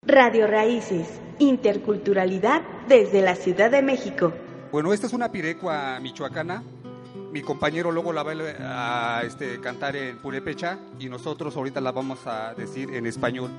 Radio 0.00 0.46
Raíces, 0.46 1.20
interculturalidad 1.38 2.62
desde 2.88 3.22
la 3.22 3.36
Ciudad 3.36 3.70
de 3.70 3.82
México. 3.82 4.32
Bueno, 4.72 4.92
esta 4.92 5.06
es 5.06 5.12
una 5.12 5.30
pirecua 5.30 6.00
michoacana. 6.00 6.62
Mi 7.32 7.42
compañero 7.42 7.92
luego 7.92 8.12
la 8.12 8.22
va 8.22 8.32
a 9.18 9.22
este, 9.22 9.60
cantar 9.60 9.96
en 9.96 10.18
purépecha 10.18 10.78
y 10.98 11.08
nosotros 11.08 11.56
ahorita 11.56 11.80
la 11.80 11.92
vamos 11.92 12.26
a 12.26 12.54
decir 12.54 12.94
en 12.94 13.06
español. 13.06 13.50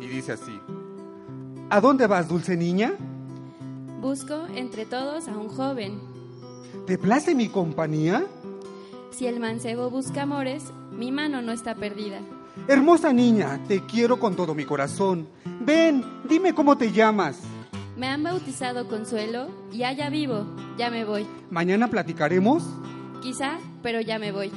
Y 0.00 0.06
dice 0.06 0.32
así. 0.32 0.60
¿A 1.70 1.80
dónde 1.80 2.06
vas, 2.06 2.28
dulce 2.28 2.56
niña? 2.56 2.92
Busco 4.00 4.46
entre 4.54 4.86
todos 4.86 5.28
a 5.28 5.36
un 5.36 5.48
joven. 5.48 6.00
¿Te 6.86 6.98
place 6.98 7.34
mi 7.34 7.48
compañía? 7.48 8.24
Si 9.10 9.26
el 9.26 9.40
mancebo 9.40 9.90
busca 9.90 10.22
amores, 10.22 10.72
mi 10.90 11.12
mano 11.12 11.42
no 11.42 11.52
está 11.52 11.74
perdida. 11.74 12.20
Hermosa 12.68 13.12
niña, 13.12 13.60
te 13.66 13.84
quiero 13.84 14.20
con 14.20 14.36
todo 14.36 14.54
mi 14.54 14.64
corazón. 14.64 15.28
Ven, 15.60 16.04
dime 16.28 16.54
cómo 16.54 16.78
te 16.78 16.92
llamas. 16.92 17.40
Me 17.96 18.06
han 18.06 18.22
bautizado 18.22 18.88
Consuelo 18.88 19.48
y 19.72 19.82
allá 19.82 20.10
vivo, 20.10 20.46
ya 20.78 20.90
me 20.90 21.04
voy. 21.04 21.26
¿Mañana 21.50 21.88
platicaremos? 21.88 22.64
Quizá, 23.20 23.58
pero 23.82 24.00
ya 24.00 24.18
me 24.18 24.32
voy. 24.32 24.52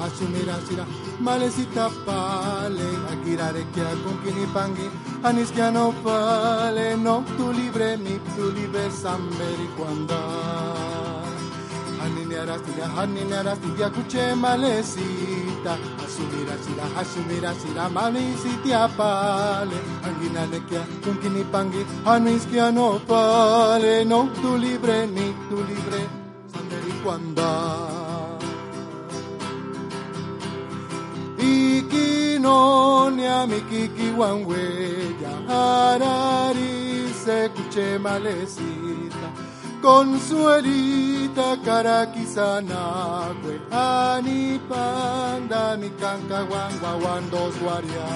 Aminara 0.00 0.58
sira 0.66 0.86
malecita 1.20 1.86
Asumira 1.86 1.90
asumira 1.90 2.04
pale 2.06 2.88
Akirare 3.10 3.64
kia 3.74 3.90
con 4.04 4.16
kini 4.22 4.46
pangi. 4.54 4.88
Anis 5.24 5.50
kia 5.50 5.70
no 5.70 5.92
pale 6.04 6.96
No 6.96 7.24
tu 7.36 7.50
libre 7.52 7.96
mi 7.96 8.18
tu 8.36 8.50
libre 8.52 8.90
samberi 8.90 9.68
cuanda 9.76 10.20
Haninara 11.98 12.56
sira 12.64 12.86
haninara 12.94 13.56
sira 13.56 13.90
kuche 13.90 14.34
malecita. 14.34 15.74
Asumira 15.98 16.54
chira 16.62 16.84
asumira 17.00 17.52
chira 17.60 17.88
Malecita 17.90 18.88
pale 18.96 19.78
Anginare 20.06 20.60
kia 20.68 20.86
con 21.02 21.18
kini 21.18 21.42
pangi. 21.44 21.84
Anis 22.06 22.46
kia 22.46 22.70
no 22.70 23.00
pale 23.00 24.04
No 24.04 24.28
tu 24.40 24.56
libre 24.56 25.06
ni 25.06 25.34
tu 25.48 25.56
libre 25.56 26.00
samberi 26.46 26.92
cuanda 27.02 27.97
Ikinonia 33.18 33.46
mikiki 33.46 34.10
wangweya 34.18 35.30
harari 35.48 37.08
se 37.24 37.48
kuche 37.48 37.98
malecita 37.98 39.28
Consuelita 39.82 41.56
kwe 43.42 43.60
ani 43.70 44.60
panda 44.68 45.76
mi 45.76 45.90
wangwa 46.50 46.92
wandos 47.04 47.54
waria 47.66 48.08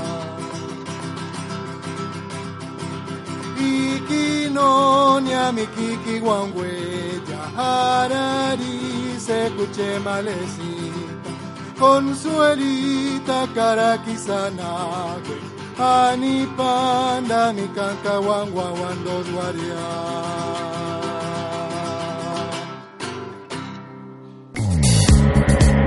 Ikinonia 3.59 5.53
mikiki 5.53 6.21
wangweya 6.27 7.38
harari 7.56 8.81
se 9.19 9.50
kuche 9.50 9.98
malecita 9.98 11.22
Consuelita 11.78 13.47
karakisana 13.55 14.71
kwe 15.27 15.37
ani 15.78 16.47
panda 16.56 17.53
mi 17.53 17.69
wangwa 18.28 18.65
wandos 18.65 19.27
waria 19.37 19.83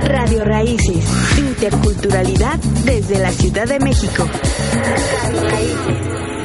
Radio 0.08 0.44
Raíces, 0.44 1.04
interculturalidad 1.38 2.58
desde 2.84 3.18
la 3.18 3.30
Ciudad 3.30 3.66
de 3.66 3.78
México. 3.80 4.26
Radio 5.22 5.50
Raíces. 5.50 6.35